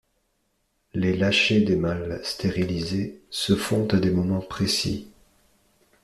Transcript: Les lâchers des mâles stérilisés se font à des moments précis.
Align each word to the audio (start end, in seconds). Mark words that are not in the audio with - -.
Les 0.95 1.15
lâchers 1.15 1.61
des 1.61 1.75
mâles 1.75 2.19
stérilisés 2.23 3.21
se 3.29 3.55
font 3.55 3.87
à 3.89 3.97
des 3.97 4.09
moments 4.09 4.41
précis. 4.41 5.11